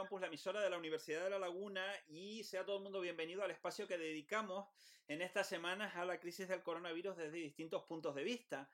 Campus, 0.00 0.22
la 0.22 0.28
emisora 0.28 0.62
de 0.62 0.70
la 0.70 0.78
Universidad 0.78 1.24
de 1.24 1.28
La 1.28 1.38
Laguna 1.38 1.84
y 2.08 2.42
sea 2.44 2.64
todo 2.64 2.78
el 2.78 2.82
mundo 2.82 3.02
bienvenido 3.02 3.42
al 3.42 3.50
espacio 3.50 3.86
que 3.86 3.98
dedicamos 3.98 4.66
en 5.08 5.20
estas 5.20 5.46
semanas 5.46 5.94
a 5.94 6.06
la 6.06 6.18
crisis 6.18 6.48
del 6.48 6.62
coronavirus 6.62 7.18
desde 7.18 7.36
distintos 7.36 7.84
puntos 7.84 8.14
de 8.14 8.24
vista. 8.24 8.70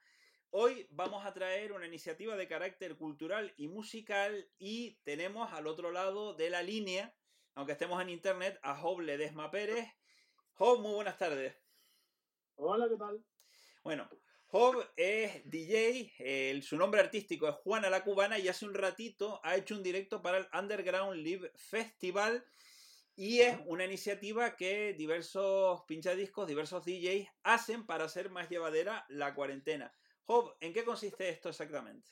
Hoy 0.51 0.87
vamos 0.93 1.27
a 1.27 1.35
traer 1.35 1.73
una 1.73 1.89
iniciativa 1.89 2.37
de 2.37 2.47
carácter 2.47 2.97
cultural 2.97 3.53
y 3.57 3.67
musical 3.67 4.49
y 4.57 5.01
tenemos 5.03 5.53
al 5.53 5.67
otro 5.67 5.91
lado 5.91 6.33
de 6.33 6.49
la 6.49 6.63
línea, 6.63 7.13
aunque 7.57 7.73
estemos 7.73 8.01
en 8.01 8.11
internet, 8.11 8.61
a 8.63 8.77
Job 8.77 9.01
Ledesma 9.01 9.51
Pérez. 9.51 9.85
Job, 10.53 10.79
muy 10.79 10.95
buenas 10.95 11.19
tardes. 11.19 11.57
Hola, 12.55 12.89
¿qué 12.89 12.97
tal? 12.97 13.25
Bueno, 13.83 14.09
Job 14.49 14.77
es 14.97 15.43
DJ, 15.51 16.63
su 16.63 16.77
nombre 16.77 17.01
artístico 17.01 17.49
es 17.49 17.57
Juana 17.57 17.91
la 17.91 18.05
Cubana 18.05 18.39
y 18.39 18.47
hace 18.47 18.65
un 18.65 18.75
ratito 18.75 19.41
ha 19.43 19.57
hecho 19.57 19.75
un 19.75 19.83
directo 19.83 20.23
para 20.23 20.39
el 20.39 20.47
Underground 20.57 21.17
Live 21.17 21.51
Festival 21.57 22.45
y 23.17 23.41
es 23.41 23.59
una 23.67 23.85
iniciativa 23.85 24.55
que 24.55 24.95
diversos 24.95 25.83
pinchadiscos, 25.89 26.47
diversos 26.47 26.85
DJs 26.85 27.29
hacen 27.43 27.87
para 27.87 28.05
hacer 28.05 28.31
más 28.31 28.49
llevadera 28.49 29.05
la 29.09 29.35
cuarentena. 29.35 29.93
Job, 30.27 30.55
¿en 30.61 30.73
qué 30.73 30.85
consiste 30.85 31.29
esto 31.29 31.49
exactamente? 31.49 32.09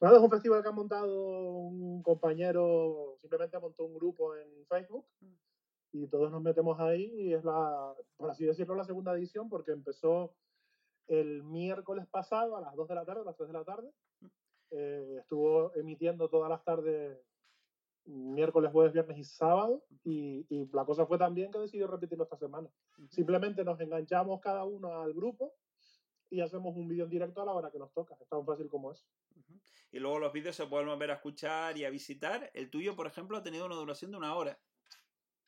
Bueno, 0.00 0.16
es 0.16 0.22
un 0.22 0.30
festival 0.30 0.62
que 0.62 0.68
ha 0.68 0.72
montado 0.72 1.50
un 1.50 2.02
compañero, 2.02 3.18
simplemente 3.20 3.58
montó 3.58 3.84
un 3.84 3.94
grupo 3.94 4.34
en 4.36 4.66
Facebook 4.66 5.06
y 5.92 6.06
todos 6.06 6.30
nos 6.30 6.40
metemos 6.40 6.80
ahí 6.80 7.12
y 7.14 7.34
es 7.34 7.44
la, 7.44 7.94
por 8.16 8.30
así 8.30 8.46
decirlo, 8.46 8.74
la 8.74 8.84
segunda 8.84 9.12
edición 9.12 9.50
porque 9.50 9.72
empezó 9.72 10.34
el 11.10 11.42
miércoles 11.42 12.06
pasado 12.06 12.56
a 12.56 12.60
las 12.60 12.74
2 12.76 12.88
de 12.88 12.94
la 12.94 13.04
tarde, 13.04 13.22
a 13.22 13.24
las 13.24 13.36
3 13.36 13.48
de 13.48 13.52
la 13.52 13.64
tarde. 13.64 13.90
Eh, 14.70 15.16
estuvo 15.18 15.74
emitiendo 15.74 16.28
todas 16.28 16.48
las 16.48 16.62
tardes, 16.62 17.18
miércoles, 18.04 18.70
jueves, 18.70 18.92
viernes 18.92 19.18
y 19.18 19.24
sábado. 19.24 19.82
Y, 20.04 20.46
la 20.72 20.84
cosa 20.84 21.06
fue 21.06 21.18
tan 21.18 21.34
bien 21.34 21.50
que 21.50 21.58
decidió 21.58 21.88
repetirlo 21.88 22.24
esta 22.24 22.36
semana. 22.36 22.70
Simplemente 23.08 23.64
nos 23.64 23.80
enganchamos 23.80 24.40
cada 24.40 24.64
uno 24.64 25.02
al 25.02 25.12
grupo 25.12 25.52
y 26.30 26.40
hacemos 26.42 26.76
un 26.76 26.86
vídeo 26.86 27.04
en 27.04 27.10
directo 27.10 27.42
a 27.42 27.44
la 27.44 27.54
hora 27.54 27.72
que 27.72 27.80
nos 27.80 27.92
toca. 27.92 28.16
Es 28.20 28.28
tan 28.28 28.46
fácil 28.46 28.68
como 28.68 28.92
eso. 28.92 29.04
Y 29.90 29.98
luego 29.98 30.20
los 30.20 30.32
vídeos 30.32 30.54
se 30.54 30.66
pueden 30.66 30.86
volver 30.86 31.10
a 31.10 31.14
escuchar 31.14 31.76
y 31.76 31.84
a 31.84 31.90
visitar. 31.90 32.52
El 32.54 32.70
tuyo, 32.70 32.94
por 32.94 33.08
ejemplo, 33.08 33.36
ha 33.36 33.42
tenido 33.42 33.66
una 33.66 33.74
duración 33.74 34.12
de 34.12 34.18
una 34.18 34.36
hora. 34.36 34.56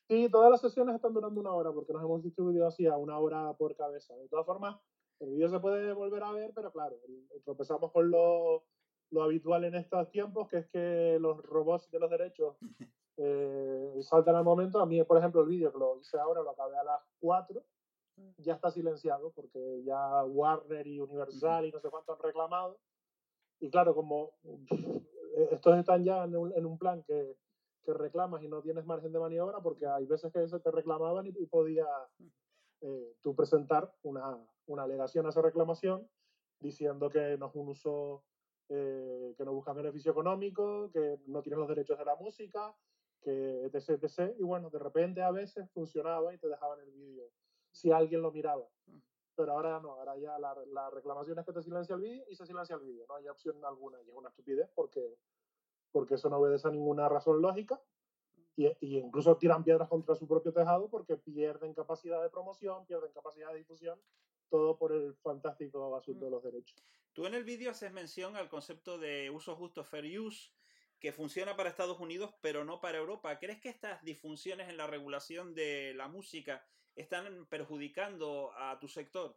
Sí, 0.09 0.27
todas 0.29 0.51
las 0.51 0.59
sesiones 0.59 0.95
están 0.95 1.13
durando 1.13 1.39
una 1.39 1.53
hora 1.53 1.71
porque 1.71 1.93
nos 1.93 2.03
hemos 2.03 2.21
distribuido 2.21 2.67
así 2.67 2.85
a 2.85 2.97
una 2.97 3.17
hora 3.17 3.53
por 3.53 3.73
cabeza. 3.77 4.13
De 4.17 4.27
todas 4.27 4.45
formas, 4.45 4.75
el 5.23 5.31
vídeo 5.31 5.49
se 5.49 5.59
puede 5.59 5.93
volver 5.93 6.23
a 6.23 6.31
ver, 6.31 6.51
pero 6.53 6.71
claro, 6.71 6.97
tropezamos 7.45 7.91
con 7.91 8.11
lo, 8.11 8.63
lo, 9.11 9.23
habitual 9.23 9.63
en 9.63 9.75
estos 9.75 10.09
tiempos, 10.11 10.49
que 10.49 10.57
es 10.57 10.67
que 10.67 11.17
los 11.19 11.41
robots 11.43 11.89
de 11.89 11.99
los 11.99 12.09
derechos 12.09 12.57
eh, 13.17 13.99
saltan 14.01 14.35
al 14.35 14.43
momento. 14.43 14.79
A 14.79 14.85
mí, 14.85 15.01
por 15.03 15.17
ejemplo, 15.17 15.41
el 15.41 15.47
vídeo 15.47 15.71
que 15.71 15.79
lo 15.79 15.99
hice 15.99 16.17
ahora, 16.17 16.41
lo 16.41 16.51
acabé 16.51 16.77
a 16.77 16.83
las 16.83 17.01
4, 17.19 17.63
ya 18.37 18.53
está 18.53 18.69
silenciado, 18.69 19.31
porque 19.31 19.83
ya 19.85 20.23
Warner 20.25 20.85
y 20.87 20.99
Universal 20.99 21.65
y 21.65 21.71
no 21.71 21.79
sé 21.79 21.89
cuánto 21.89 22.13
han 22.13 22.19
reclamado. 22.19 22.77
Y 23.59 23.69
claro, 23.69 23.95
como 23.95 24.33
estos 25.51 25.77
están 25.77 26.03
ya 26.03 26.25
en 26.25 26.35
un, 26.35 26.53
en 26.53 26.65
un 26.65 26.77
plan 26.77 27.01
que, 27.03 27.37
que, 27.85 27.93
reclamas 27.93 28.43
y 28.43 28.49
no 28.49 28.61
tienes 28.61 28.85
margen 28.85 29.13
de 29.13 29.19
maniobra, 29.19 29.61
porque 29.61 29.87
hay 29.87 30.05
veces 30.05 30.33
que 30.33 30.47
se 30.47 30.59
te 30.59 30.69
reclamaban 30.69 31.27
y, 31.27 31.29
y 31.29 31.45
podía 31.45 31.85
eh, 32.85 33.15
tú 33.21 33.33
presentar 33.33 33.93
una, 34.03 34.37
una 34.65 34.83
alegación 34.83 35.25
a 35.25 35.29
esa 35.29 35.41
reclamación 35.41 36.05
diciendo 36.59 37.09
que 37.09 37.37
no 37.37 37.47
es 37.47 37.55
un 37.55 37.69
uso 37.69 38.25
eh, 38.67 39.33
que 39.37 39.45
no 39.45 39.53
busca 39.53 39.71
beneficio 39.71 40.11
económico, 40.11 40.89
que 40.91 41.17
no 41.27 41.41
tienes 41.41 41.59
los 41.59 41.69
derechos 41.69 41.97
de 41.97 42.03
la 42.03 42.17
música, 42.17 42.75
que 43.21 43.65
etc, 43.65 44.03
etc. 44.03 44.35
Y 44.37 44.43
bueno, 44.43 44.69
de 44.69 44.79
repente 44.79 45.21
a 45.21 45.31
veces 45.31 45.69
funcionaba 45.71 46.33
y 46.33 46.37
te 46.37 46.49
dejaban 46.49 46.79
el 46.81 46.91
vídeo, 46.91 47.29
si 47.71 47.91
alguien 47.91 48.21
lo 48.21 48.31
miraba. 48.31 48.67
Pero 49.35 49.53
ahora 49.53 49.79
no, 49.79 49.93
ahora 49.93 50.17
ya 50.17 50.37
la, 50.37 50.53
la 50.73 50.89
reclamación 50.89 51.39
es 51.39 51.45
que 51.45 51.53
te 51.53 51.63
silencia 51.63 51.95
el 51.95 52.01
vídeo 52.01 52.25
y 52.29 52.35
se 52.35 52.45
silencia 52.45 52.75
el 52.75 52.81
vídeo, 52.81 53.05
no 53.07 53.15
hay 53.15 53.29
opción 53.29 53.63
alguna 53.63 54.01
y 54.01 54.09
es 54.09 54.15
una 54.15 54.29
estupidez 54.29 54.69
porque, 54.75 55.17
porque 55.91 56.15
eso 56.15 56.29
no 56.29 56.37
obedece 56.37 56.67
a 56.67 56.71
ninguna 56.71 57.07
razón 57.07 57.41
lógica 57.41 57.81
y, 58.55 58.67
y, 58.67 58.97
incluso 58.97 59.37
tiran 59.37 59.63
piedras 59.63 59.89
contra 59.89 60.15
su 60.15 60.27
propio 60.27 60.53
tejado 60.53 60.89
porque 60.89 61.17
pierden 61.17 61.73
capacidad 61.73 62.21
de 62.21 62.29
promoción, 62.29 62.85
pierden 62.85 63.11
capacidad 63.11 63.51
de 63.51 63.59
difusión 63.59 63.99
todo 64.53 64.77
por 64.77 64.91
el 64.91 65.15
fantástico 65.15 65.95
asunto 65.95 66.25
de 66.25 66.31
los 66.31 66.43
derechos. 66.43 66.77
Tú 67.11 67.25
en 67.25 67.33
el 67.33 67.43
vídeo 67.43 67.71
haces 67.71 67.91
mención 67.91 68.35
al 68.35 68.49
concepto 68.49 68.99
de 68.99 69.31
uso 69.31 69.55
justo, 69.55 69.83
fair 69.83 70.19
use, 70.19 70.51
que 70.99 71.11
funciona 71.11 71.55
para 71.55 71.69
Estados 71.69 71.99
Unidos, 71.99 72.35
pero 72.39 72.63
no 72.63 72.79
para 72.79 72.99
Europa. 72.99 73.39
¿Crees 73.39 73.59
que 73.59 73.69
estas 73.69 74.03
disfunciones 74.03 74.69
en 74.69 74.77
la 74.77 74.85
regulación 74.85 75.55
de 75.55 75.95
la 75.95 76.07
música 76.07 76.63
están 76.95 77.47
perjudicando 77.47 78.51
a 78.55 78.79
tu 78.79 78.87
sector? 78.87 79.35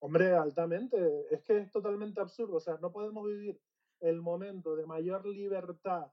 Hombre, 0.00 0.32
altamente. 0.32 0.98
Es 1.30 1.42
que 1.42 1.58
es 1.58 1.70
totalmente 1.70 2.20
absurdo. 2.20 2.56
O 2.56 2.60
sea, 2.60 2.78
no 2.78 2.90
podemos 2.90 3.24
vivir 3.28 3.60
el 4.00 4.20
momento 4.20 4.74
de 4.74 4.86
mayor 4.86 5.24
libertad 5.24 6.10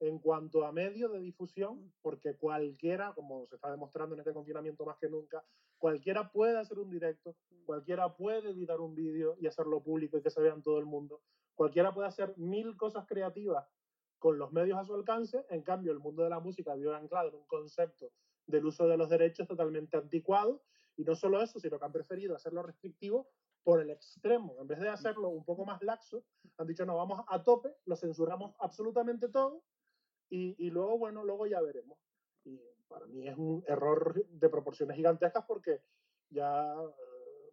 en 0.00 0.18
cuanto 0.18 0.64
a 0.64 0.72
medios 0.72 1.12
de 1.12 1.20
difusión, 1.20 1.92
porque 2.02 2.36
cualquiera, 2.36 3.12
como 3.14 3.46
se 3.46 3.56
está 3.56 3.70
demostrando 3.70 4.14
en 4.14 4.20
este 4.20 4.32
confinamiento 4.32 4.84
más 4.84 4.98
que 4.98 5.08
nunca, 5.08 5.44
cualquiera 5.78 6.30
puede 6.30 6.58
hacer 6.58 6.78
un 6.78 6.90
directo, 6.90 7.36
cualquiera 7.64 8.14
puede 8.16 8.50
editar 8.50 8.80
un 8.80 8.94
vídeo 8.94 9.36
y 9.40 9.46
hacerlo 9.46 9.82
público 9.82 10.18
y 10.18 10.22
que 10.22 10.30
se 10.30 10.40
vea 10.40 10.54
en 10.54 10.62
todo 10.62 10.78
el 10.78 10.86
mundo, 10.86 11.22
cualquiera 11.54 11.94
puede 11.94 12.08
hacer 12.08 12.34
mil 12.36 12.76
cosas 12.76 13.06
creativas 13.06 13.66
con 14.18 14.38
los 14.38 14.52
medios 14.52 14.78
a 14.78 14.84
su 14.84 14.94
alcance, 14.94 15.44
en 15.50 15.62
cambio 15.62 15.92
el 15.92 15.98
mundo 15.98 16.22
de 16.22 16.30
la 16.30 16.40
música 16.40 16.74
vive 16.74 16.94
anclado 16.94 17.28
en 17.28 17.34
un 17.36 17.46
concepto 17.46 18.12
del 18.46 18.64
uso 18.66 18.86
de 18.86 18.96
los 18.96 19.08
derechos 19.10 19.48
totalmente 19.48 19.96
anticuado, 19.96 20.62
y 20.96 21.04
no 21.04 21.14
solo 21.14 21.42
eso, 21.42 21.60
sino 21.60 21.78
que 21.78 21.84
han 21.84 21.92
preferido 21.92 22.34
hacerlo 22.34 22.62
restrictivo 22.62 23.28
por 23.66 23.80
el 23.80 23.90
extremo. 23.90 24.54
En 24.60 24.68
vez 24.68 24.78
de 24.78 24.88
hacerlo 24.88 25.28
un 25.28 25.44
poco 25.44 25.64
más 25.66 25.82
laxo, 25.82 26.22
han 26.56 26.68
dicho, 26.68 26.86
no, 26.86 26.98
vamos 26.98 27.24
a 27.26 27.42
tope, 27.42 27.74
lo 27.86 27.96
censuramos 27.96 28.54
absolutamente 28.60 29.28
todo 29.28 29.64
y, 30.30 30.70
luego, 30.70 30.96
bueno, 30.98 31.24
luego 31.24 31.48
ya 31.48 31.60
veremos. 31.60 31.98
Y 32.44 32.60
para 32.86 33.06
mí 33.06 33.26
es 33.26 33.36
un 33.36 33.64
error 33.66 34.24
de 34.24 34.48
proporciones 34.48 34.96
gigantescas 34.96 35.44
porque 35.48 35.82
ya, 36.30 36.76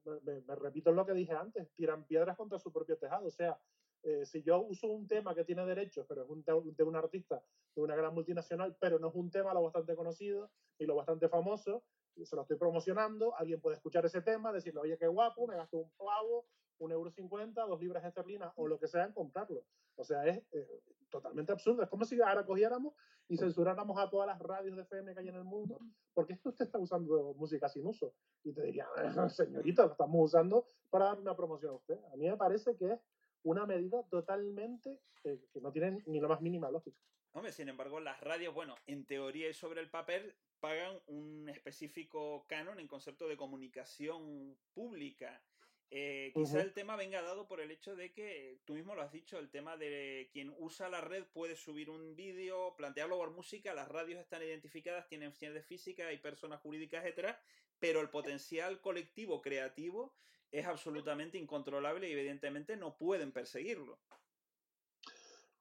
eh, 0.06 0.44
me, 0.46 0.56
repito 0.56 0.92
lo 0.92 1.04
que 1.04 1.14
dije 1.14 1.34
antes, 1.34 1.74
tiran 1.74 2.06
piedras 2.06 2.38
contra 2.38 2.60
su 2.60 2.72
propio 2.72 2.96
tejado. 3.00 3.26
O 3.26 3.32
sea, 3.32 3.60
eh, 4.04 4.24
si 4.24 4.44
yo 4.44 4.62
uso 4.62 4.92
un 4.92 5.08
tema 5.08 5.34
que 5.34 5.46
tiene 5.46 5.66
derechos, 5.66 6.06
pero 6.08 6.26
es 6.26 6.30
un 6.30 6.44
de 6.46 6.84
un 6.84 6.96
artista 6.96 7.44
de 7.76 7.82
una 7.82 7.96
gran 7.96 8.14
multinacional, 8.14 8.78
pero 8.80 9.00
no 9.00 9.08
es 9.08 9.16
un 9.16 9.32
tema 9.32 9.52
lo 9.56 9.64
bastante 9.64 9.96
conocido 9.96 10.52
y 10.78 10.86
lo 10.86 10.96
bastante 10.96 11.28
famoso, 11.28 11.84
se 12.24 12.36
lo 12.36 12.44
estoy 12.44 12.58
promocionando, 12.58 13.36
alguien 13.36 13.60
puede 13.60 13.78
escuchar 13.78 14.06
ese 14.06 14.22
tema, 14.22 14.52
decirle, 14.52 14.82
oye, 14.82 14.98
qué 14.98 15.08
guapo, 15.08 15.48
me 15.48 15.56
gasto 15.56 15.78
un 15.78 15.92
pavo, 15.98 16.46
un 16.80 16.92
euro 16.92 17.12
cincuenta, 17.12 17.66
dos 17.66 17.80
libras 17.80 18.04
esterlinas 18.04 18.52
o 18.56 18.68
lo 18.68 18.80
que 18.80 18.88
sea 18.88 19.06
en 19.06 19.14
comprarlo. 19.14 19.66
O 19.96 20.04
sea, 20.04 20.26
es 20.26 20.44
eh, 20.52 20.82
totalmente 21.10 21.52
absurdo. 21.52 21.84
Es 21.84 21.90
como 21.90 22.06
si 22.06 22.20
ahora 22.22 22.46
cogiéramos 22.46 22.94
y 23.28 23.38
censuráramos 23.38 23.98
a 24.00 24.10
todas 24.10 24.28
las 24.28 24.40
radios 24.40 24.76
de 24.76 24.84
FM 24.84 25.14
que 25.14 25.20
hay 25.22 25.30
en 25.30 25.36
el 25.36 25.44
mundo, 25.44 25.80
porque 26.14 26.34
esto 26.34 26.50
usted 26.50 26.66
está 26.66 26.80
usando 26.80 27.34
música 27.36 27.70
sin 27.70 27.86
uso. 27.86 28.14
Y 28.44 28.54
te 28.54 28.64
diría, 28.64 28.88
señorita, 29.30 29.86
lo 29.86 29.92
estamos 29.92 30.26
usando 30.26 30.68
para 30.90 31.06
dar 31.06 31.20
una 31.20 31.36
promoción 31.36 31.72
a 31.72 31.76
usted. 31.76 32.00
A 32.12 32.18
mí 32.18 32.30
me 32.30 32.38
parece 32.38 32.76
que 32.76 32.94
es 32.94 33.00
una 33.44 33.66
medida 33.66 34.04
totalmente 34.04 35.00
eh, 35.24 35.40
que 35.52 35.62
no 35.62 35.72
tiene 35.72 36.04
ni 36.06 36.20
la 36.20 36.28
más 36.28 36.42
mínima 36.42 36.70
lógica. 36.70 36.98
Hombre, 37.32 37.52
sin 37.52 37.68
embargo, 37.70 38.00
las 38.00 38.20
radios, 38.22 38.54
bueno, 38.54 38.76
en 38.86 39.06
teoría 39.06 39.50
y 39.50 39.54
sobre 39.54 39.82
el 39.82 39.90
papel, 39.90 40.36
pagan 40.64 40.98
un 41.08 41.50
específico 41.50 42.46
canon 42.48 42.80
en 42.80 42.88
concepto 42.88 43.28
de 43.28 43.36
comunicación 43.36 44.56
pública. 44.74 45.44
Eh, 45.92 46.32
quizá 46.34 46.62
el 46.62 46.72
tema 46.72 46.96
venga 46.96 47.22
dado 47.22 47.50
por 47.50 47.60
el 47.60 47.70
hecho 47.70 47.98
de 47.98 48.14
que, 48.14 48.62
tú 48.64 48.76
mismo 48.76 48.96
lo 48.96 49.02
has 49.02 49.12
dicho, 49.12 49.38
el 49.38 49.50
tema 49.50 49.76
de 49.76 50.30
quien 50.32 50.56
usa 50.58 50.88
la 50.88 51.02
red 51.02 51.26
puede 51.34 51.58
subir 51.58 51.90
un 51.90 52.16
vídeo, 52.16 52.76
plantearlo 52.78 53.18
por 53.18 53.32
música, 53.32 53.74
las 53.74 53.90
radios 53.90 54.22
están 54.22 54.42
identificadas, 54.42 55.10
tienen 55.10 55.34
ciencia 55.34 55.60
de 55.60 55.68
física, 55.68 56.08
hay 56.08 56.20
personas 56.20 56.62
jurídicas, 56.62 57.04
etcétera, 57.04 57.42
pero 57.78 58.00
el 58.00 58.10
potencial 58.10 58.80
colectivo 58.80 59.42
creativo 59.42 60.16
es 60.50 60.66
absolutamente 60.66 61.38
incontrolable 61.38 62.08
y 62.08 62.14
evidentemente 62.14 62.78
no 62.78 62.96
pueden 62.96 63.34
perseguirlo. 63.34 64.00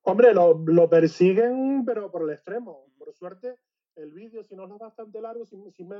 Hombre, 0.03 0.33
lo, 0.33 0.63
lo, 0.65 0.89
persiguen, 0.89 1.85
pero 1.85 2.13
por 2.13 2.23
el 2.23 2.31
extremo. 2.31 2.87
Por 2.99 3.13
suerte, 3.13 3.59
el 3.97 4.13
vídeo, 4.13 4.43
si 4.45 4.55
no 4.57 4.65
es 4.65 4.79
bastante 4.79 5.21
largo, 5.21 5.45
si, 5.45 5.57
si 5.73 5.85
me, 5.85 5.97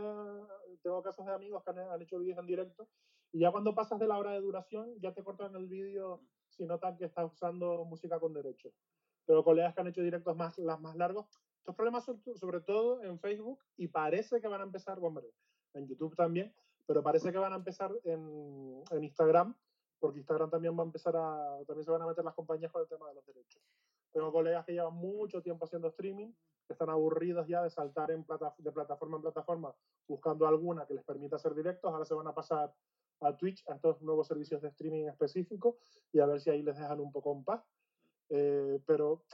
tengo 0.83 1.03
casos 1.03 1.27
de 1.27 1.33
amigos 1.33 1.63
que 1.65 1.71
han, 1.71 2.03
hecho 2.03 2.19
vídeos 2.19 2.39
en 2.39 2.47
directo, 2.47 2.89
y 3.33 3.41
ya 3.41 3.51
cuando 3.51 3.75
pasas 3.75 3.99
de 3.99 4.07
la 4.07 4.19
hora 4.19 4.33
de 4.33 4.41
duración, 4.41 4.99
ya 5.01 5.13
te 5.13 5.23
cortan 5.23 5.55
el 5.57 5.67
vídeo 5.67 6.21
si 6.49 6.67
notan 6.67 6.97
que 6.97 7.07
estás 7.07 7.33
usando 7.33 7.85
música 7.85 8.21
con 8.21 8.35
derechos. 8.35 8.75
Pero 9.25 9.45
colegas 9.45 9.75
que 9.75 9.81
han 9.81 9.87
hecho 9.87 10.03
directos 10.03 10.37
más, 10.37 10.59
las 10.59 10.81
más 10.81 10.97
largos, 10.97 11.27
estos 11.59 11.75
problemas 11.75 12.05
son 12.05 12.21
sobre 12.35 12.61
todo 12.61 13.03
en 13.03 13.19
Facebook 13.21 13.61
y 13.77 13.89
parece 13.89 14.41
que 14.41 14.49
van 14.49 14.61
a 14.61 14.65
empezar, 14.65 14.99
hombre, 15.01 15.33
en 15.75 15.87
YouTube 15.87 16.17
también, 16.17 16.53
pero 16.87 17.03
parece 17.03 17.33
que 17.33 17.39
van 17.39 17.53
a 17.53 17.57
empezar 17.57 17.93
en, 18.05 18.83
en 18.91 19.05
Instagram, 19.05 19.55
porque 20.01 20.19
Instagram 20.19 20.51
también 20.51 20.77
va 20.77 20.83
a 20.83 20.87
empezar 20.87 21.17
a, 21.17 21.59
también 21.67 21.85
se 21.85 21.91
van 21.91 22.03
a 22.03 22.07
meter 22.07 22.25
las 22.25 22.35
compañías 22.35 22.73
con 22.73 22.83
el 22.83 22.89
tema 22.89 23.09
de 23.09 23.15
los 23.15 23.25
derechos. 23.25 23.63
Tengo 24.13 24.31
colegas 24.31 24.65
que 24.65 24.73
llevan 24.73 24.95
mucho 24.95 25.43
tiempo 25.43 25.65
haciendo 25.65 25.89
streaming, 25.89 26.33
que 26.67 26.73
están 26.75 26.91
aburridos 26.91 27.47
ya 27.49 27.63
de 27.63 27.71
saltar 27.71 28.11
en 28.11 28.25
plata, 28.25 28.55
de 28.59 28.73
plataforma 28.73 29.17
en 29.17 29.23
plataforma 29.23 29.75
buscando 30.07 30.47
alguna 30.47 30.87
que 30.87 30.95
les 30.95 31.05
permita 31.05 31.37
hacer 31.37 31.55
directos, 31.55 31.91
ahora 31.91 32.05
se 32.05 32.15
van 32.15 32.27
a 32.27 32.35
pasar 32.35 32.75
a 33.21 33.37
Twitch, 33.37 33.67
a 33.69 33.75
estos 33.75 34.03
nuevos 34.03 34.27
servicios 34.27 34.61
de 34.61 34.69
streaming 34.69 35.07
específicos, 35.07 35.77
y 36.13 36.21
a 36.21 36.27
ver 36.27 36.41
si 36.41 36.51
ahí 36.51 36.63
les 36.63 36.77
dejan 36.77 37.01
un 37.01 37.13
poco 37.13 37.33
en 37.33 37.45
paz. 37.45 37.65
Eh, 38.29 38.81
pero 38.87 39.25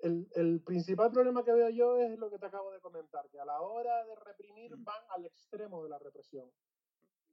el, 0.00 0.28
el, 0.34 0.60
principal 0.60 1.10
problema 1.12 1.44
que 1.44 1.52
veo 1.52 1.68
yo 1.70 1.96
es 1.98 2.18
lo 2.18 2.30
que 2.30 2.38
te 2.38 2.46
acabo 2.46 2.70
de 2.72 2.80
comentar, 2.80 3.28
que 3.30 3.38
a 3.38 3.44
la 3.44 3.60
hora 3.60 4.04
de 4.04 4.14
reprimir 4.16 4.76
mm. 4.76 4.84
van 4.84 5.02
al 5.10 5.26
extremo 5.26 5.82
de 5.82 5.90
la 5.90 5.98
represión. 5.98 6.50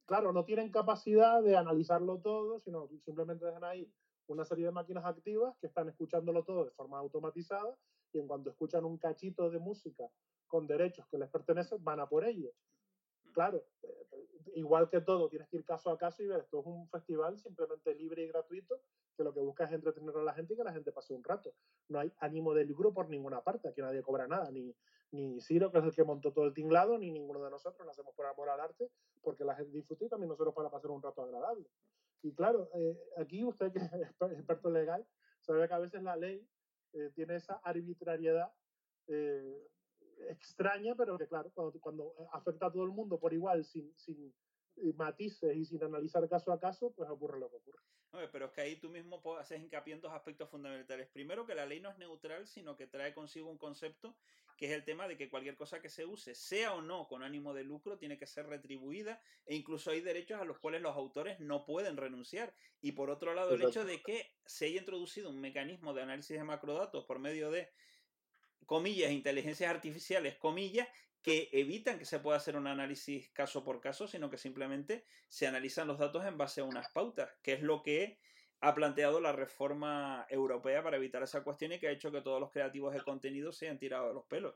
Claro, 0.06 0.34
no 0.34 0.44
tienen 0.44 0.72
capacidad 0.72 1.42
de 1.42 1.56
analizarlo 1.56 2.20
todo, 2.20 2.60
sino 2.60 2.88
simplemente 3.06 3.46
dejan 3.46 3.64
ahí 3.64 3.92
una 4.32 4.46
serie 4.46 4.66
de 4.66 4.72
máquinas 4.72 5.06
activas 5.06 5.58
que 5.60 5.68
están 5.68 5.90
escuchándolo 5.90 6.44
todo 6.44 6.66
de 6.66 6.72
forma 6.72 6.98
automatizada 6.98 7.76
y 8.14 8.20
en 8.20 8.28
cuanto 8.28 8.50
escuchan 8.50 8.86
un 8.86 8.98
cachito 8.98 9.50
de 9.50 9.60
música 9.60 10.10
con 10.48 10.68
derechos 10.68 11.08
que 11.08 11.18
les 11.18 11.30
pertenecen, 11.30 11.84
van 11.84 12.00
a 12.00 12.08
por 12.08 12.26
ello. 12.26 12.52
Claro, 13.34 13.64
eh, 13.84 14.08
igual 14.56 14.90
que 14.90 15.00
todo, 15.00 15.30
tienes 15.30 15.48
que 15.48 15.58
ir 15.58 15.66
caso 15.66 15.90
a 15.90 15.98
caso 15.98 16.22
y 16.24 16.28
ver, 16.28 16.42
esto 16.42 16.60
es 16.60 16.66
un 16.66 16.90
festival 16.90 17.38
simplemente 17.40 17.96
libre 17.96 18.24
y 18.24 18.28
gratuito, 18.28 18.82
que 19.16 19.24
lo 19.24 19.34
que 19.34 19.40
busca 19.40 19.66
es 19.66 19.72
entretener 19.72 20.16
a 20.18 20.24
la 20.24 20.34
gente 20.34 20.54
y 20.54 20.58
que 20.58 20.64
la 20.64 20.74
gente 20.74 20.92
pase 20.92 21.14
un 21.14 21.24
rato. 21.24 21.54
No 21.88 22.00
hay 22.00 22.12
ánimo 22.20 22.54
de 22.54 22.66
lucro 22.66 22.94
por 22.94 23.10
ninguna 23.10 23.42
parte, 23.42 23.70
aquí 23.70 23.82
nadie 23.82 24.02
cobra 24.02 24.28
nada, 24.28 24.52
ni, 24.52 24.76
ni 25.12 25.40
Ciro, 25.42 25.72
que 25.72 25.80
es 25.80 25.86
el 25.86 25.94
que 25.94 26.04
montó 26.04 26.34
todo 26.34 26.46
el 26.46 26.54
tinglado, 26.54 26.98
ni 26.98 27.12
ninguno 27.12 27.44
de 27.44 27.50
nosotros, 27.50 27.86
lo 27.86 27.92
hacemos 27.92 28.14
por 28.14 28.26
amor 28.26 28.50
al 28.50 28.60
arte, 28.60 28.90
porque 29.22 29.46
la 29.46 29.56
gente 29.56 29.72
disfrute 29.72 30.06
y 30.06 30.10
también 30.10 30.30
nosotros 30.30 30.54
para 30.54 30.70
pasar 30.70 30.92
un 30.92 31.02
rato 31.02 31.22
agradable. 31.22 31.70
Y 32.24 32.34
claro, 32.34 32.70
eh, 32.76 32.98
aquí 33.18 33.44
usted 33.44 33.72
que 33.72 33.80
es 34.06 34.32
experto 34.34 34.70
legal, 34.70 35.06
sabe 35.40 35.68
que 35.68 35.74
a 35.74 35.80
veces 35.80 36.04
la 36.04 36.16
ley 36.16 36.48
eh, 36.94 37.12
tiene 37.16 37.36
esa 37.36 37.56
arbitrariedad 37.64 38.52
eh, 39.08 39.68
extraña, 40.30 40.96
pero 40.96 41.18
que 41.18 41.28
claro, 41.28 41.52
cuando, 41.54 41.80
cuando, 41.80 42.14
afecta 42.32 42.68
a 42.68 42.72
todo 42.72 42.84
el 42.84 42.92
mundo 42.92 43.20
por 43.20 43.34
igual, 43.34 43.66
sin, 43.66 43.92
sin 43.98 44.34
matices 44.96 45.56
y 45.56 45.66
sin 45.66 45.84
analizar 45.84 46.28
caso 46.30 46.52
a 46.52 46.60
caso, 46.60 46.92
pues 46.92 47.10
ocurre 47.10 47.40
lo 47.40 47.50
que 47.50 47.56
ocurre. 47.56 47.84
Pero 48.32 48.46
es 48.46 48.52
que 48.52 48.62
ahí 48.62 48.76
tú 48.76 48.90
mismo 48.90 49.22
haces 49.38 49.62
hincapié 49.62 49.94
en 49.94 50.02
dos 50.02 50.12
aspectos 50.14 50.50
fundamentales. 50.50 51.08
Primero, 51.10 51.46
que 51.46 51.56
la 51.56 51.66
ley 51.66 51.80
no 51.80 51.90
es 51.90 51.98
neutral, 51.98 52.48
sino 52.48 52.76
que 52.76 52.88
trae 52.88 53.14
consigo 53.14 53.50
un 53.50 53.58
concepto 53.58 54.16
que 54.62 54.68
es 54.68 54.74
el 54.74 54.84
tema 54.84 55.08
de 55.08 55.18
que 55.18 55.28
cualquier 55.28 55.56
cosa 55.56 55.82
que 55.82 55.90
se 55.90 56.06
use, 56.06 56.36
sea 56.36 56.76
o 56.76 56.84
no 56.84 57.08
con 57.08 57.24
ánimo 57.24 57.52
de 57.56 57.64
lucro, 57.64 57.98
tiene 57.98 58.20
que 58.20 58.28
ser 58.28 58.46
retribuida 58.46 59.20
e 59.48 59.56
incluso 59.56 59.90
hay 59.90 60.02
derechos 60.02 60.40
a 60.40 60.46
los 60.46 60.60
cuales 60.60 60.84
los 60.84 60.96
autores 60.96 61.40
no 61.40 61.66
pueden 61.66 61.98
renunciar. 61.98 62.54
Y 62.80 62.92
por 62.92 63.10
otro 63.10 63.34
lado, 63.34 63.56
el 63.56 63.64
hecho 63.64 63.86
de 63.86 64.04
que 64.04 64.36
se 64.46 64.66
haya 64.66 64.82
introducido 64.82 65.32
un 65.32 65.42
mecanismo 65.42 65.96
de 65.96 66.04
análisis 66.04 66.38
de 66.38 66.44
macrodatos 66.44 67.06
por 67.06 67.18
medio 67.18 67.50
de 67.50 67.72
comillas, 68.68 69.12
inteligencias 69.12 69.72
artificiales, 69.72 70.36
comillas, 70.38 70.88
que 71.22 71.50
evitan 71.52 72.00
que 72.00 72.06
se 72.06 72.20
pueda 72.20 72.38
hacer 72.38 72.56
un 72.56 72.68
análisis 72.68 73.30
caso 73.32 73.64
por 73.64 73.80
caso, 73.80 74.08
sino 74.08 74.30
que 74.30 74.38
simplemente 74.38 75.06
se 75.28 75.48
analizan 75.48 75.88
los 75.88 76.00
datos 76.00 76.26
en 76.26 76.38
base 76.38 76.62
a 76.62 76.66
unas 76.66 76.92
pautas, 76.92 77.30
que 77.44 77.54
es 77.54 77.62
lo 77.62 77.84
que 77.84 78.20
ha 78.62 78.74
planteado 78.74 79.20
la 79.20 79.32
reforma 79.32 80.26
europea 80.30 80.84
para 80.84 80.98
evitar 80.98 81.24
esa 81.24 81.44
cuestión 81.44 81.72
y 81.72 81.80
que 81.80 81.88
ha 81.88 81.92
hecho 81.92 82.12
que 82.12 82.22
todos 82.22 82.40
los 82.40 82.52
creativos 82.52 82.94
de 82.94 83.02
contenido 83.02 83.52
se 83.52 83.66
hayan 83.66 83.80
tirado 83.80 84.08
de 84.08 84.14
los 84.14 84.26
pelos. 84.26 84.56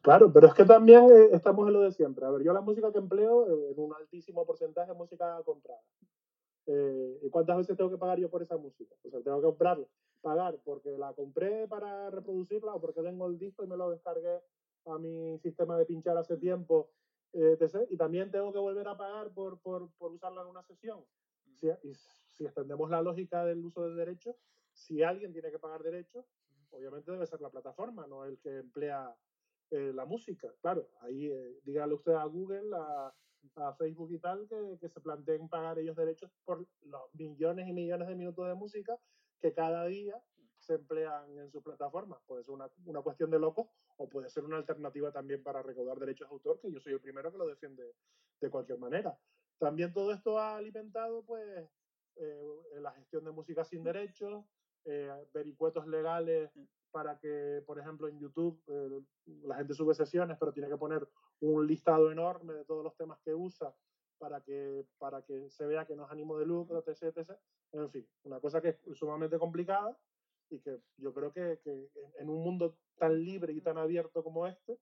Claro, 0.00 0.32
pero 0.32 0.48
es 0.48 0.54
que 0.54 0.64
también 0.64 1.04
eh, 1.10 1.28
estamos 1.32 1.66
en 1.66 1.74
lo 1.74 1.80
de 1.80 1.92
siempre. 1.92 2.24
A 2.24 2.30
ver, 2.30 2.42
yo 2.42 2.52
la 2.52 2.60
música 2.60 2.92
que 2.92 2.98
empleo 2.98 3.46
eh, 3.48 3.72
en 3.72 3.78
un 3.78 3.94
altísimo 3.94 4.44
porcentaje 4.44 4.90
es 4.90 4.96
música 4.96 5.40
comprada. 5.44 5.80
Eh, 6.66 7.18
¿Y 7.22 7.30
cuántas 7.30 7.56
veces 7.56 7.76
tengo 7.76 7.90
que 7.90 7.98
pagar 7.98 8.18
yo 8.18 8.30
por 8.30 8.42
esa 8.42 8.56
música? 8.56 8.94
O 9.04 9.10
sea, 9.10 9.20
tengo 9.22 9.40
que 9.40 9.46
comprarla, 9.46 9.86
pagar 10.20 10.58
porque 10.64 10.90
la 10.90 11.12
compré 11.12 11.66
para 11.66 12.10
reproducirla 12.10 12.74
o 12.74 12.80
porque 12.80 13.02
tengo 13.02 13.26
el 13.26 13.38
disco 13.38 13.64
y 13.64 13.68
me 13.68 13.76
lo 13.76 13.90
descargué 13.90 14.40
a 14.86 14.98
mi 14.98 15.38
sistema 15.38 15.78
de 15.78 15.86
pinchar 15.86 16.16
hace 16.16 16.36
tiempo, 16.36 16.90
etc. 17.32 17.86
Y 17.90 17.96
también 17.96 18.30
tengo 18.30 18.52
que 18.52 18.58
volver 18.58 18.88
a 18.88 18.96
pagar 18.96 19.32
por, 19.32 19.60
por, 19.60 19.90
por 19.92 20.12
usarla 20.12 20.42
en 20.42 20.48
una 20.48 20.62
sesión. 20.62 21.04
Sí, 21.54 21.68
y 21.82 21.94
si 21.94 22.44
extendemos 22.44 22.90
la 22.90 23.02
lógica 23.02 23.44
del 23.44 23.64
uso 23.64 23.88
de 23.88 23.94
derechos, 23.94 24.36
si 24.72 25.02
alguien 25.02 25.32
tiene 25.32 25.50
que 25.50 25.58
pagar 25.58 25.82
derechos, 25.82 26.24
obviamente 26.70 27.12
debe 27.12 27.26
ser 27.26 27.40
la 27.40 27.50
plataforma, 27.50 28.06
no 28.06 28.24
el 28.24 28.38
que 28.38 28.58
emplea 28.58 29.14
eh, 29.70 29.92
la 29.94 30.04
música. 30.04 30.48
Claro, 30.60 30.88
ahí 31.00 31.26
eh, 31.26 31.60
dígale 31.64 31.94
usted 31.94 32.12
a 32.12 32.24
Google, 32.24 32.74
a, 32.74 33.14
a 33.56 33.74
Facebook 33.74 34.10
y 34.12 34.18
tal, 34.18 34.48
que, 34.48 34.78
que, 34.80 34.88
se 34.88 35.00
planteen 35.00 35.48
pagar 35.48 35.78
ellos 35.78 35.96
derechos 35.96 36.30
por 36.44 36.66
los 36.82 37.14
millones 37.14 37.68
y 37.68 37.72
millones 37.72 38.08
de 38.08 38.14
minutos 38.14 38.46
de 38.48 38.54
música 38.54 38.98
que 39.40 39.52
cada 39.52 39.86
día 39.86 40.20
se 40.62 40.74
emplean 40.74 41.38
en 41.38 41.50
sus 41.50 41.62
plataformas. 41.62 42.20
Puede 42.26 42.44
ser 42.44 42.54
una, 42.54 42.70
una 42.86 43.02
cuestión 43.02 43.30
de 43.30 43.38
locos 43.38 43.68
o 43.96 44.08
puede 44.08 44.30
ser 44.30 44.44
una 44.44 44.56
alternativa 44.56 45.10
también 45.12 45.42
para 45.42 45.62
recaudar 45.62 45.98
derechos 45.98 46.28
de 46.28 46.34
autor, 46.34 46.60
que 46.60 46.72
yo 46.72 46.80
soy 46.80 46.94
el 46.94 47.00
primero 47.00 47.30
que 47.30 47.38
lo 47.38 47.46
defiende 47.46 47.94
de 48.40 48.50
cualquier 48.50 48.78
manera. 48.78 49.16
También 49.58 49.92
todo 49.92 50.12
esto 50.12 50.38
ha 50.38 50.56
alimentado 50.56 51.24
pues 51.24 51.68
eh, 52.16 52.40
la 52.80 52.92
gestión 52.92 53.24
de 53.24 53.30
música 53.30 53.64
sin 53.64 53.82
derechos, 53.84 54.44
eh, 54.84 55.10
vericuetos 55.32 55.86
legales 55.86 56.50
para 56.90 57.18
que, 57.18 57.62
por 57.66 57.78
ejemplo, 57.78 58.08
en 58.08 58.18
YouTube 58.18 58.62
eh, 58.66 59.00
la 59.44 59.56
gente 59.56 59.74
sube 59.74 59.94
sesiones, 59.94 60.36
pero 60.38 60.52
tiene 60.52 60.68
que 60.68 60.76
poner 60.76 61.08
un 61.40 61.66
listado 61.66 62.10
enorme 62.10 62.52
de 62.52 62.64
todos 62.64 62.84
los 62.84 62.96
temas 62.96 63.18
que 63.24 63.34
usa 63.34 63.74
para 64.18 64.40
que, 64.42 64.84
para 64.98 65.22
que 65.22 65.50
se 65.50 65.66
vea 65.66 65.86
que 65.86 65.96
no 65.96 66.04
es 66.04 66.10
ánimo 66.10 66.38
de 66.38 66.46
lucro, 66.46 66.78
etc, 66.78 67.16
etc. 67.16 67.30
En 67.72 67.90
fin, 67.90 68.06
una 68.24 68.40
cosa 68.40 68.60
que 68.60 68.68
es 68.68 68.78
sumamente 68.94 69.38
complicada 69.38 69.96
y 70.52 70.60
que 70.60 70.80
yo 70.98 71.12
creo 71.12 71.32
que, 71.32 71.60
que 71.64 71.88
en 72.18 72.28
un 72.28 72.42
mundo 72.42 72.78
tan 72.96 73.22
libre 73.24 73.52
y 73.52 73.60
tan 73.60 73.78
abierto 73.78 74.22
como 74.22 74.46
este, 74.46 74.78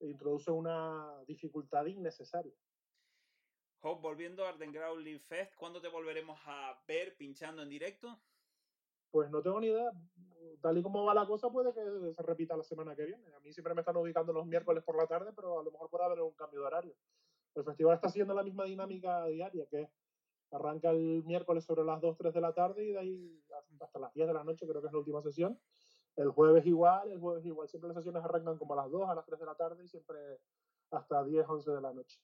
introduce 0.00 0.50
una 0.50 1.22
dificultad 1.26 1.86
innecesaria. 1.86 2.54
Job, 3.80 4.00
volviendo 4.00 4.44
a 4.44 4.50
Ardengrau 4.50 4.96
Live 4.96 5.20
Fest, 5.20 5.54
¿cuándo 5.56 5.80
te 5.80 5.88
volveremos 5.88 6.38
a 6.46 6.80
ver 6.86 7.16
pinchando 7.16 7.62
en 7.62 7.68
directo? 7.68 8.20
Pues 9.10 9.30
no 9.30 9.42
tengo 9.42 9.60
ni 9.60 9.68
idea. 9.68 9.90
Tal 10.60 10.78
y 10.78 10.82
como 10.82 11.04
va 11.04 11.14
la 11.14 11.26
cosa, 11.26 11.50
puede 11.50 11.74
que 11.74 12.14
se 12.14 12.22
repita 12.22 12.56
la 12.56 12.62
semana 12.62 12.94
que 12.94 13.04
viene. 13.04 13.26
A 13.34 13.40
mí 13.40 13.52
siempre 13.52 13.74
me 13.74 13.80
están 13.80 13.96
ubicando 13.96 14.32
los 14.32 14.46
miércoles 14.46 14.84
por 14.84 14.96
la 14.96 15.06
tarde, 15.06 15.32
pero 15.34 15.60
a 15.60 15.64
lo 15.64 15.70
mejor 15.70 15.90
puede 15.90 16.04
haber 16.04 16.20
un 16.20 16.32
cambio 16.32 16.60
de 16.60 16.66
horario. 16.66 16.94
El 17.54 17.64
festival 17.64 17.96
está 17.96 18.08
siguiendo 18.08 18.34
la 18.34 18.42
misma 18.42 18.64
dinámica 18.64 19.26
diaria, 19.26 19.66
que 19.66 19.88
arranca 20.52 20.90
el 20.90 21.24
miércoles 21.24 21.64
sobre 21.64 21.84
las 21.84 22.00
2, 22.00 22.16
3 22.16 22.34
de 22.34 22.40
la 22.40 22.52
tarde 22.52 22.84
y 22.84 22.92
de 22.92 22.98
ahí 22.98 23.44
hasta 23.80 23.98
las 23.98 24.12
10 24.14 24.28
de 24.28 24.34
la 24.34 24.44
noche, 24.44 24.66
creo 24.66 24.80
que 24.80 24.86
es 24.86 24.92
la 24.92 24.98
última 24.98 25.22
sesión. 25.22 25.58
El 26.16 26.30
jueves 26.30 26.66
igual, 26.66 27.10
el 27.10 27.18
jueves 27.18 27.44
igual. 27.46 27.68
Siempre 27.68 27.88
las 27.88 27.96
sesiones 27.96 28.22
arrancan 28.22 28.58
como 28.58 28.74
a 28.74 28.76
las 28.76 28.90
2, 28.90 29.08
a 29.08 29.14
las 29.14 29.24
3 29.24 29.40
de 29.40 29.46
la 29.46 29.54
tarde 29.54 29.84
y 29.84 29.88
siempre 29.88 30.18
hasta 30.90 31.24
10, 31.24 31.46
11 31.48 31.70
de 31.70 31.80
la 31.80 31.92
noche. 31.92 32.20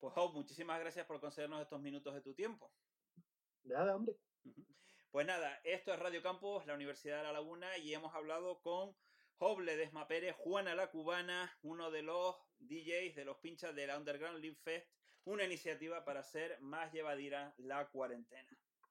Pues 0.00 0.12
Hope, 0.16 0.36
muchísimas 0.36 0.80
gracias 0.80 1.06
por 1.06 1.20
concedernos 1.20 1.62
estos 1.62 1.80
minutos 1.80 2.14
de 2.14 2.20
tu 2.20 2.34
tiempo. 2.34 2.70
Nada, 3.64 3.94
hombre. 3.94 4.16
Pues 5.10 5.26
nada, 5.26 5.60
esto 5.64 5.92
es 5.92 5.98
Radio 5.98 6.22
Campus, 6.22 6.66
la 6.66 6.74
Universidad 6.74 7.18
de 7.18 7.22
La 7.24 7.32
Laguna, 7.32 7.78
y 7.78 7.94
hemos 7.94 8.14
hablado 8.14 8.60
con 8.60 8.94
Job 9.38 9.60
Ledesma 9.60 10.06
Pérez, 10.06 10.36
Juana 10.36 10.74
la 10.74 10.90
Cubana, 10.90 11.56
uno 11.62 11.90
de 11.90 12.02
los 12.02 12.36
DJs 12.58 13.14
de 13.14 13.24
los 13.24 13.38
pinchas 13.38 13.74
de 13.74 13.86
la 13.86 13.96
Underground 13.96 14.40
Live 14.40 14.58
Fest, 14.62 14.88
una 15.28 15.44
iniciativa 15.44 16.04
para 16.06 16.20
hacer 16.20 16.58
más 16.60 16.90
llevadera 16.90 17.52
la 17.58 17.86
cuarentena. 17.88 18.48